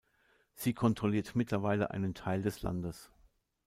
Sie 0.55 0.73
kontrolliert 0.73 1.35
mittlerweile 1.35 1.91
einen 1.91 2.15
Teil 2.15 2.41
des 2.41 2.63
Landes. 2.63 3.11